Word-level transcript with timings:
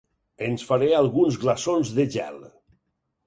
ENS 0.45 0.61
FARÉ 0.69 0.87
ALGUNS 0.99 1.37
GLAÇONS 1.43 1.93
DE 1.97 2.05
GEL. 2.15 2.39